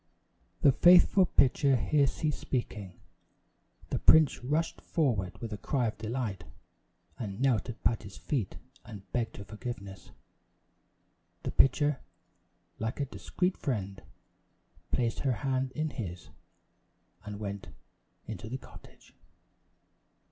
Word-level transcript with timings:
The 0.63 0.71
faithful 0.71 1.27
pitcher 1.27 1.75
here 1.75 2.07
ceased 2.07 2.39
speaking. 2.39 2.99
The 3.91 3.99
prince 3.99 4.43
rushed 4.43 4.81
forward 4.81 5.37
with 5.37 5.53
a 5.53 5.59
cry 5.59 5.85
of 5.85 5.99
delight, 5.99 6.43
and 7.19 7.39
knelt 7.39 7.69
at 7.69 7.83
Patty's 7.83 8.17
feet 8.17 8.57
and 8.83 9.03
begged 9.11 9.37
her 9.37 9.43
forgiveness. 9.43 10.09
The 11.43 11.51
pitcher, 11.51 11.99
like 12.79 12.99
a 12.99 13.05
discreet 13.05 13.55
friend, 13.55 14.01
placed 14.91 15.19
her 15.19 15.33
hand 15.45 15.71
in 15.73 15.91
his, 15.91 16.29
and 17.23 17.39
went 17.39 17.69
into 18.25 18.49
the 18.49 18.57
cottage. 18.57 19.13